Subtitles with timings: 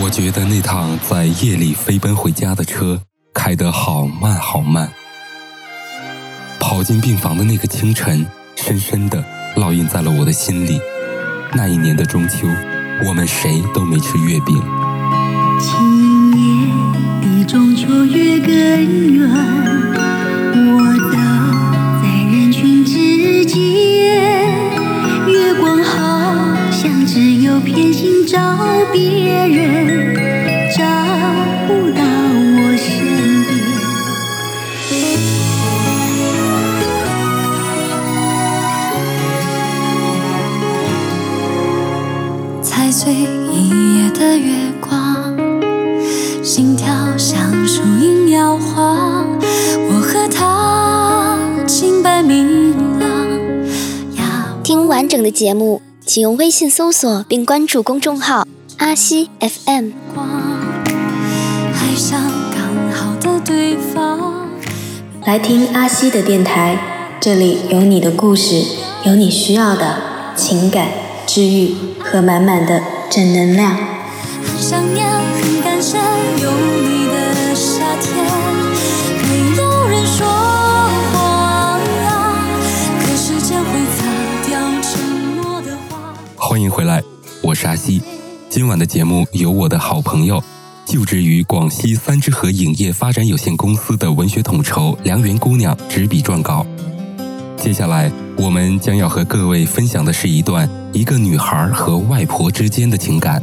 [0.00, 3.00] 我觉得那趟在夜里飞奔回家的车
[3.34, 4.88] 开得好慢好慢。
[6.60, 8.24] 跑进病房的那个清晨，
[8.54, 9.24] 深深地
[9.56, 10.80] 烙印在了我的心里。
[11.52, 12.46] 那一年的中秋，
[13.06, 14.62] 我们谁都没吃月饼。
[15.58, 16.70] 今年
[17.20, 18.52] 的中秋月更
[19.12, 19.28] 圆，
[20.54, 21.16] 我走
[22.02, 23.58] 在人群之间，
[27.60, 28.38] 偏心照
[28.92, 30.14] 别人，
[30.76, 30.84] 找
[31.66, 32.86] 不到我身
[33.44, 33.50] 边。
[42.62, 45.36] 踩碎一夜的月光，
[46.42, 49.26] 心跳像树影摇晃。
[49.90, 53.08] 我和他清白明朗。
[54.16, 54.22] 要
[54.62, 58.46] 听完整的节目，请用微信搜索并关注公众号
[58.80, 59.90] “阿西 FM”。
[60.14, 60.26] 光，
[61.74, 62.18] 爱上
[62.50, 64.48] 刚好的对方。
[65.26, 68.64] 来听阿西的电台，这里有你的故事，
[69.04, 69.98] 有你需要的
[70.34, 70.88] 情感
[71.26, 73.76] 治愈和满满的正能量。
[73.76, 76.50] 很想念，很感谢有
[76.80, 78.24] 你的夏天，
[86.48, 87.02] 欢迎回来，
[87.42, 88.00] 我是阿西。
[88.48, 90.42] 今晚的节目由我的好朋友，
[90.86, 96.64] 就职于广西三之和影业发展有限公司的文学统筹梁媛姑娘执笔撰稿。
[97.58, 103.42] 接下来，我们将要和各位分享的是一段一个女孩和外婆之间的情感。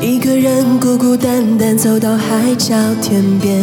[0.00, 3.60] 一个人孤孤单单走到海角天边，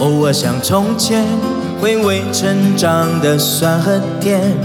[0.00, 1.22] 偶尔想从前，
[1.82, 4.56] 回味成长的酸和甜。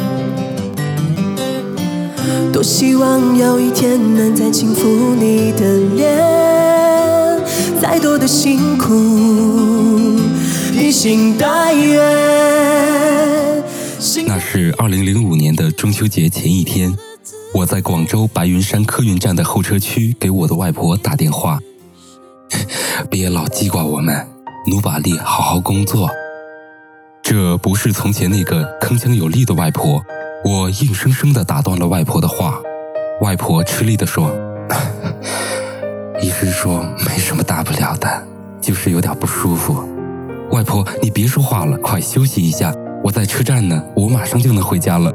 [2.51, 7.41] 多希望有一天能再轻抚你的脸，
[7.81, 10.19] 再多的辛苦，
[10.73, 12.01] 披星戴月。
[14.25, 16.93] 那是二零零五年的中秋节前一天，
[17.53, 21.59] 我在广州白云山客运站的候车区给我的外婆打电话，
[23.09, 24.27] 别老记挂我们，
[24.69, 26.09] 努把力好好工作。
[27.21, 30.01] 这不是从前那个铿锵有力的外婆，
[30.47, 32.57] 我硬生生地打断了外婆的话。
[33.19, 34.31] 外婆吃力地说
[36.23, 38.07] ：“医生说没什么大不了的，
[38.61, 39.83] 就是有点不舒服。”
[40.51, 42.73] 外婆，你别说话了，快休息一下。
[43.03, 45.11] 我在车站呢，我马上就能回家了。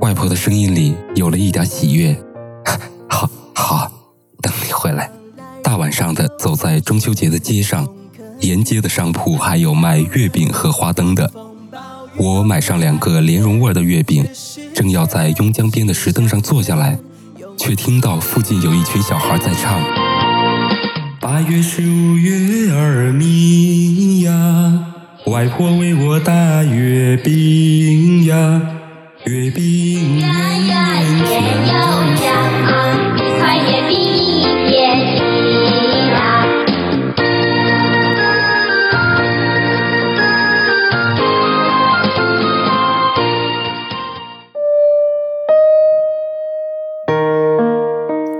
[0.00, 2.16] 外婆的声音里有了一点喜悦。
[3.10, 3.92] 好，好，
[4.40, 5.10] 等你回来。
[5.62, 7.86] 大晚上的走在中秋节的街上，
[8.40, 11.30] 沿街的商铺还有卖月饼和花灯的。
[12.18, 14.26] 我买上两个莲蓉味的月饼，
[14.74, 16.98] 正要在邕江边的石凳上坐下来，
[17.56, 19.80] 却听到附近有一群小孩在唱。
[21.20, 24.84] 八月十五月儿明呀，
[25.26, 28.62] 外婆为我打月饼呀，
[29.24, 32.57] 月饼圆圆甜又香。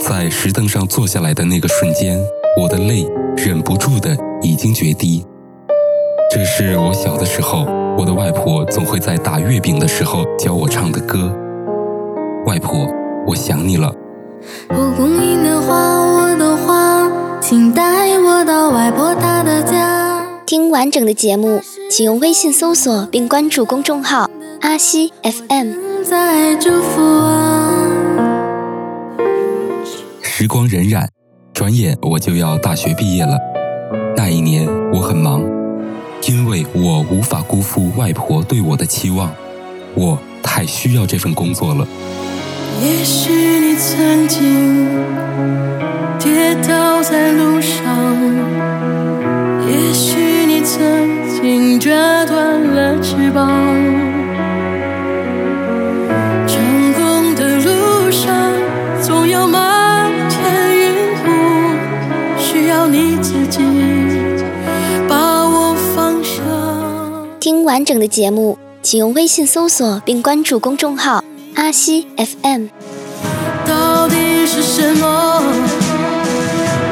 [0.09, 2.19] 在石凳上坐下来的那个瞬间，
[2.59, 5.23] 我的泪忍不住的已经决堤。
[6.31, 7.67] 这是我小的时候，
[7.99, 11.31] 我的外婆总会在打月饼的时候教我唱的歌。
[12.47, 12.89] 外婆，
[13.27, 13.93] 我想你了。
[14.69, 20.27] 蒲公英的花，我的花，请带我到外婆她的家。
[20.47, 21.61] 听完整的节目，
[21.91, 24.31] 请用微信搜索并关注公众号
[24.63, 26.03] “阿西 FM”。
[26.03, 27.68] 在祝福我。
[30.41, 31.05] 时光荏苒，
[31.53, 33.37] 转眼我就要大学毕业了。
[34.17, 35.43] 那一年我很忙，
[36.29, 39.33] 因为我无法辜负外婆对我的期望，
[39.97, 41.85] 我太需要这份工作了。
[42.81, 44.87] 也许你曾经
[46.21, 47.83] 跌倒在路上，
[49.67, 51.91] 也许你曾经折
[52.27, 53.88] 断了翅膀。
[62.87, 63.61] 你自己
[65.09, 66.43] 把握方向。
[67.41, 71.25] 听完整的节目，请用微信搜索并关注公众号
[71.57, 72.67] “阿西 FM”。
[73.67, 75.43] 到底是什么？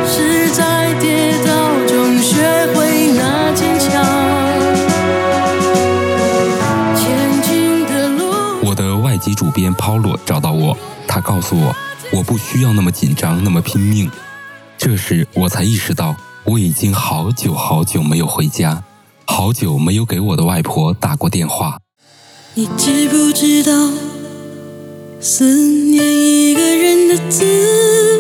[0.07, 2.37] 是在跌倒中学
[2.75, 4.05] 会那坚强。
[6.95, 8.25] 前进的路。
[8.63, 11.75] 我的外籍主编 Paulo 找到我，他他告诉我，
[12.13, 14.11] 我不需要那么紧张，那么拼命。
[14.79, 16.15] 这时我才意识到，
[16.45, 18.85] 我已经好久好久没有回家，
[19.25, 21.79] 好久没有给我的外婆打过电话。
[22.55, 23.91] 你知不知道，
[25.21, 27.45] 思念一个人的滋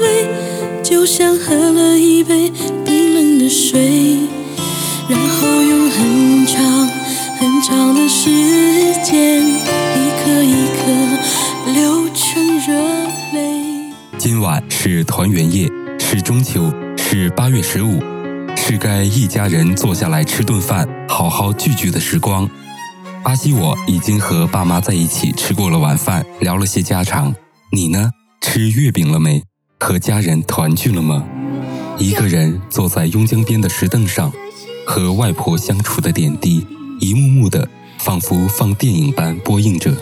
[0.02, 0.28] 味，
[0.82, 2.50] 就像喝了一杯
[2.84, 4.18] 冰冷的水，
[5.08, 6.88] 然后用很长
[7.38, 8.30] 很长的时
[9.04, 12.74] 间，一颗一颗流成热
[13.32, 13.92] 泪。
[14.18, 15.65] 今晚是团圆夜。
[17.46, 18.02] 八月十五，
[18.56, 22.50] 是该一家人坐下来吃顿饭、好好聚聚的时光。
[23.22, 27.32] 阿西，我已经和爸妈在一起吃过了晚饭，聊了些家常。
[27.70, 28.10] 你呢？
[28.40, 29.44] 吃月饼了没？
[29.78, 31.22] 和家人团聚了吗？
[31.98, 34.32] 一个人坐在邕江边的石凳上，
[34.84, 36.66] 和外婆相处的点滴，
[36.98, 39.96] 一幕幕的，仿佛放电影般播映着。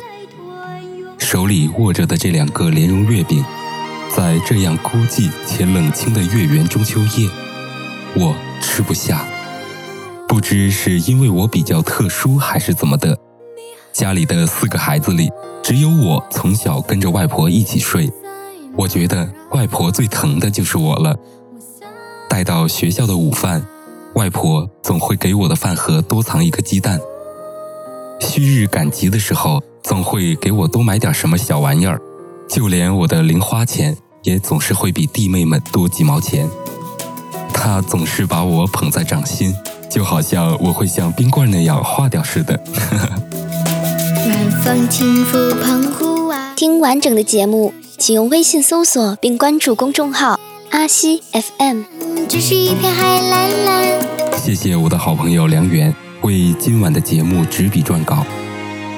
[1.18, 3.44] 手里握着的这两个莲蓉月饼。
[4.16, 7.28] 在这样孤寂且冷清的月圆中秋夜，
[8.14, 8.32] 我
[8.62, 9.24] 吃不下。
[10.28, 13.18] 不知是因为我比较特殊，还是怎么的，
[13.92, 15.32] 家里的四个孩子里，
[15.64, 18.08] 只有我从小跟着外婆一起睡。
[18.76, 21.16] 我觉得外婆最疼的就是我了。
[22.28, 23.66] 带到学校的午饭，
[24.14, 27.00] 外婆总会给我的饭盒多藏一个鸡蛋。
[28.20, 32.00] 旭日赶集的时候，总会给我多买点什么小玩意儿。
[32.48, 33.96] 就连我的零花钱。
[34.24, 36.48] 也总是会比弟妹们多几毛钱。
[37.52, 39.54] 他总是把我捧在掌心，
[39.90, 42.58] 就好像我会像冰棍那样化掉似的。
[44.26, 46.56] 晚风轻拂澎湖湾。
[46.56, 50.40] 听完整的节目，请用微信搜索并关注公众号
[50.72, 51.82] “阿西 FM”。
[52.26, 54.00] 只是一片海蓝蓝。
[54.38, 58.24] 谢谢我的好朋友梁源为今晚的节目执笔撰稿，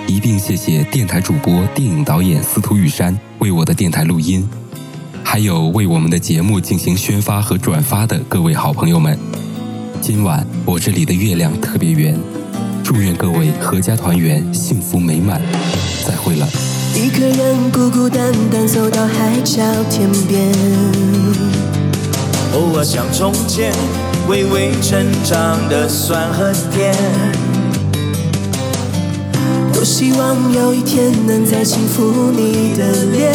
[0.09, 4.49] 一并谢谢电台主播、电影导演司徒雨山为我的电台录音。
[5.25, 9.19] 还有为我们的节目进行宣发和转发的各位好朋友们，
[10.01, 12.17] 今晚我这里的月亮特别圆，
[12.85, 15.43] 祝愿各位阖家团圆，幸福美满，
[16.07, 16.49] 再会了。
[16.95, 19.61] 一个人孤孤单单走到海角
[19.91, 20.53] 天边，
[22.55, 23.75] 偶尔想从前
[24.29, 26.95] 微微成长的酸和甜，
[29.87, 33.33] 希望有一天能再轻抚你的脸。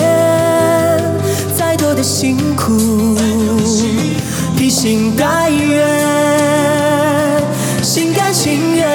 [1.56, 3.16] 再多的辛苦，
[4.58, 5.88] 披星戴月，
[7.82, 8.86] 心甘情愿，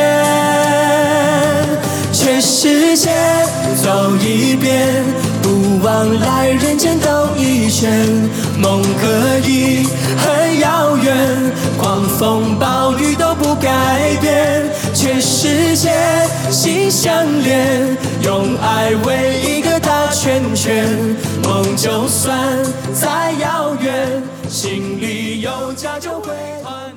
[2.13, 3.09] 全世界
[3.83, 5.03] 走一遍，
[5.41, 7.91] 不枉来人间兜一圈。
[8.59, 9.87] 梦可以
[10.19, 11.17] 很遥远，
[11.79, 14.56] 狂风暴雨都不改变，
[15.47, 15.93] 世界
[16.51, 20.85] 心相连，用爱围一个大圈圈。
[21.45, 22.37] 梦就算
[22.93, 26.35] 再遥远，心里有家就会
[26.65, 26.96] 团圆。